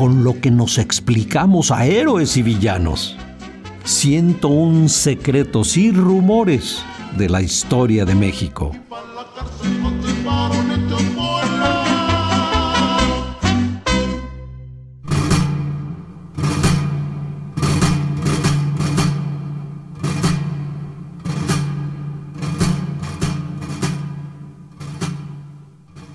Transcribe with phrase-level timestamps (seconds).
[0.00, 3.18] con lo que nos explicamos a héroes y villanos.
[3.84, 6.82] 101 secretos y rumores
[7.18, 8.74] de la historia de México.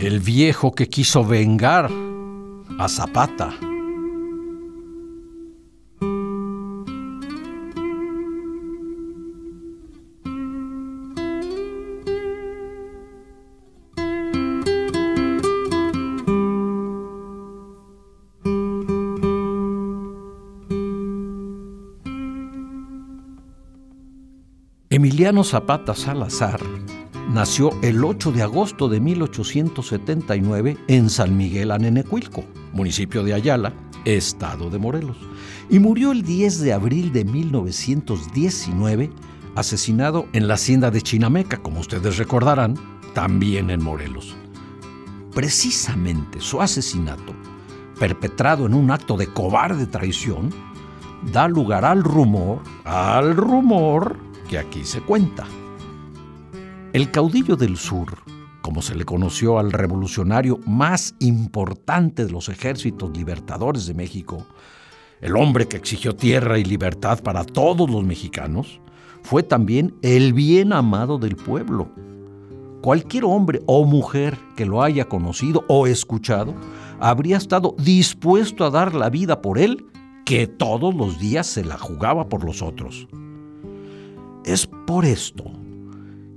[0.00, 1.88] El viejo que quiso vengar
[2.80, 3.67] a Zapata.
[24.98, 26.60] Emiliano Zapata Salazar
[27.30, 33.72] nació el 8 de agosto de 1879 en San Miguel Anenecuilco, municipio de Ayala,
[34.04, 35.16] estado de Morelos,
[35.70, 39.12] y murió el 10 de abril de 1919
[39.54, 42.74] asesinado en la hacienda de Chinameca, como ustedes recordarán,
[43.14, 44.34] también en Morelos.
[45.32, 47.36] Precisamente su asesinato,
[48.00, 50.50] perpetrado en un acto de cobarde traición,
[51.32, 55.46] da lugar al rumor, al rumor que aquí se cuenta.
[56.92, 58.18] El caudillo del sur,
[58.62, 64.46] como se le conoció al revolucionario más importante de los ejércitos libertadores de México,
[65.20, 68.80] el hombre que exigió tierra y libertad para todos los mexicanos,
[69.22, 71.90] fue también el bien amado del pueblo.
[72.80, 76.54] Cualquier hombre o mujer que lo haya conocido o escuchado
[77.00, 79.86] habría estado dispuesto a dar la vida por él,
[80.24, 83.08] que todos los días se la jugaba por los otros.
[84.44, 85.44] Es por esto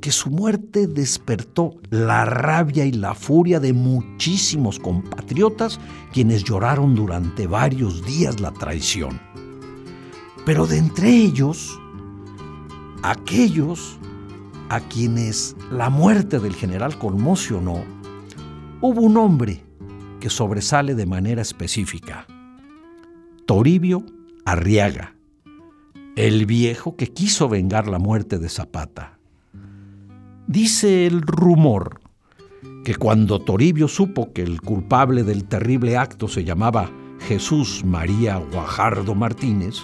[0.00, 5.80] que su muerte despertó la rabia y la furia de muchísimos compatriotas
[6.12, 9.18] quienes lloraron durante varios días la traición.
[10.44, 11.80] Pero de entre ellos,
[13.02, 13.98] aquellos
[14.68, 17.82] a quienes la muerte del general conmocionó,
[18.82, 19.64] hubo un hombre
[20.20, 22.26] que sobresale de manera específica.
[23.46, 24.04] Toribio
[24.44, 25.13] Arriaga,
[26.16, 29.18] el viejo que quiso vengar la muerte de Zapata.
[30.46, 32.00] Dice el rumor
[32.84, 36.90] que cuando Toribio supo que el culpable del terrible acto se llamaba
[37.26, 39.76] Jesús María Guajardo Martínez,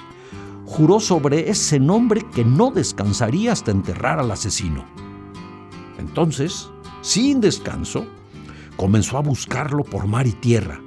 [0.66, 4.84] juró sobre ese nombre que no descansaría hasta enterrar al asesino.
[5.98, 6.70] Entonces,
[7.00, 8.06] sin descanso,
[8.76, 10.80] comenzó a buscarlo por mar y tierra,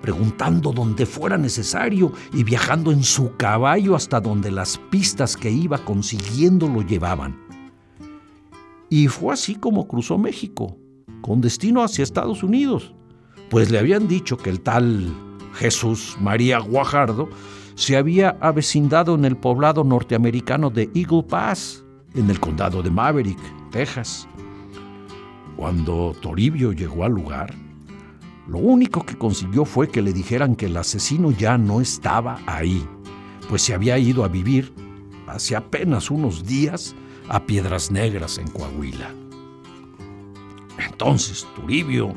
[0.00, 5.78] preguntando donde fuera necesario y viajando en su caballo hasta donde las pistas que iba
[5.78, 7.38] consiguiendo lo llevaban.
[8.88, 10.76] Y fue así como cruzó México,
[11.20, 12.94] con destino hacia Estados Unidos,
[13.50, 15.12] pues le habían dicho que el tal
[15.54, 17.28] Jesús María Guajardo
[17.74, 21.84] se había avecindado en el poblado norteamericano de Eagle Pass,
[22.14, 23.38] en el condado de Maverick,
[23.70, 24.28] Texas.
[25.56, 27.54] Cuando Toribio llegó al lugar,
[28.46, 32.86] lo único que consiguió fue que le dijeran que el asesino ya no estaba ahí,
[33.48, 34.72] pues se había ido a vivir
[35.26, 36.94] hace apenas unos días
[37.28, 39.10] a Piedras Negras en Coahuila.
[40.78, 42.12] Entonces Toribio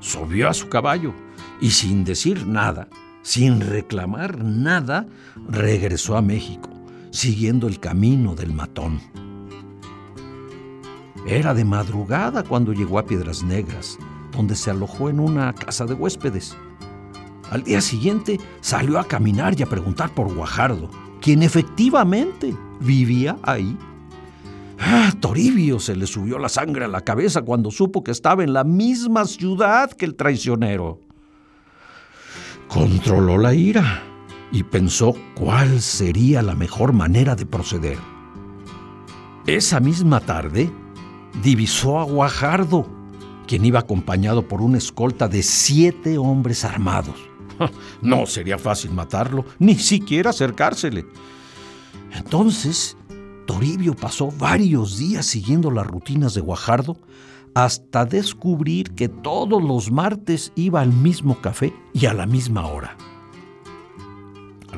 [0.00, 1.12] subió a su caballo
[1.60, 2.88] y sin decir nada,
[3.22, 5.06] sin reclamar nada,
[5.48, 6.70] regresó a México,
[7.10, 9.00] siguiendo el camino del matón.
[11.26, 13.98] Era de madrugada cuando llegó a Piedras Negras,
[14.36, 16.56] donde se alojó en una casa de huéspedes.
[17.50, 20.90] Al día siguiente salió a caminar y a preguntar por Guajardo,
[21.20, 23.76] quien efectivamente vivía ahí.
[24.78, 28.52] Ah, Toribio se le subió la sangre a la cabeza cuando supo que estaba en
[28.52, 31.00] la misma ciudad que el traicionero.
[32.68, 34.02] Controló la ira
[34.52, 37.98] y pensó cuál sería la mejor manera de proceder.
[39.46, 40.70] Esa misma tarde
[41.42, 42.86] divisó a Guajardo,
[43.46, 47.16] quien iba acompañado por una escolta de siete hombres armados.
[48.02, 51.06] No sería fácil matarlo, ni siquiera acercársele.
[52.12, 52.96] Entonces,
[53.46, 56.96] Toribio pasó varios días siguiendo las rutinas de Guajardo
[57.54, 62.96] hasta descubrir que todos los martes iba al mismo café y a la misma hora.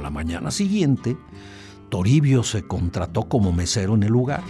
[0.01, 1.17] la mañana siguiente,
[1.89, 4.45] Toribio se contrató como mesero en el lugar,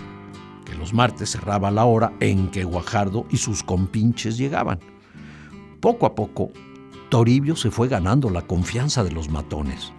[0.78, 4.78] los martes cerraba la hora en que Guajardo y sus compinches llegaban.
[5.80, 6.50] Poco a poco,
[7.08, 9.92] Toribio se fue ganando la confianza de los matones.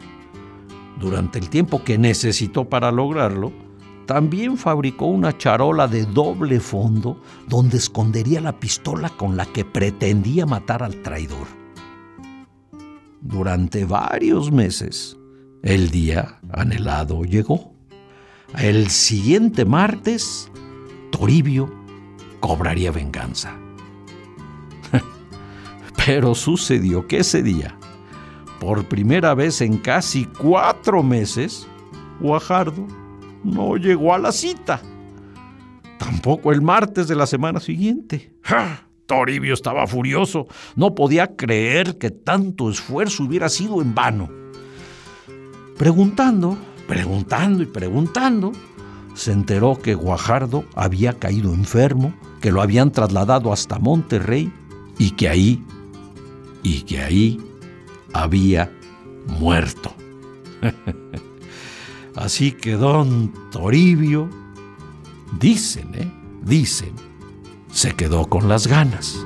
[0.99, 3.51] Durante el tiempo que necesitó para lograrlo,
[4.05, 10.45] también fabricó una charola de doble fondo donde escondería la pistola con la que pretendía
[10.45, 11.47] matar al traidor.
[13.21, 15.15] Durante varios meses,
[15.61, 17.73] el día anhelado llegó.
[18.57, 20.48] El siguiente martes,
[21.11, 21.69] Toribio
[22.39, 23.55] cobraría venganza.
[26.05, 27.77] Pero sucedió que ese día,
[28.59, 31.67] por primera vez en casi cuatro meses,
[32.19, 32.85] Guajardo
[33.43, 34.81] no llegó a la cita.
[35.97, 38.33] Tampoco el martes de la semana siguiente.
[39.05, 40.47] Toribio estaba furioso.
[40.75, 44.29] No podía creer que tanto esfuerzo hubiera sido en vano.
[45.77, 46.57] Preguntando,
[46.87, 48.51] preguntando y preguntando,
[49.19, 54.49] se enteró que Guajardo había caído enfermo, que lo habían trasladado hasta Monterrey
[54.97, 55.61] y que ahí,
[56.63, 57.41] y que ahí
[58.13, 58.71] había
[59.27, 59.93] muerto.
[62.15, 64.29] Así que don Toribio,
[65.37, 66.09] dicen, ¿eh?
[66.41, 66.93] Dicen,
[67.73, 69.17] se quedó con las ganas.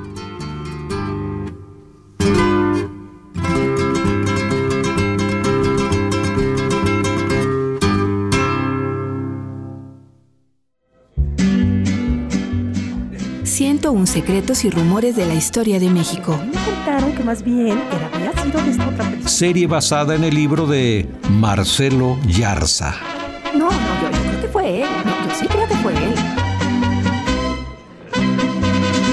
[13.92, 16.38] Un secretos y rumores de la historia de México.
[16.44, 19.28] Me contaron que más bien era había sido de esta otra persona.
[19.28, 22.94] Serie basada en el libro de Marcelo Yarza.
[23.54, 24.88] No, no, yo, yo creo que fue él.
[25.04, 26.14] No, yo sí creo que fue él.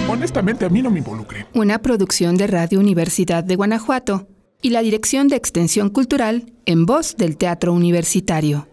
[0.10, 1.46] Honestamente, a mí no me involucré.
[1.54, 4.28] Una producción de Radio Universidad de Guanajuato
[4.62, 8.68] y la Dirección de Extensión Cultural en voz del Teatro Universitario.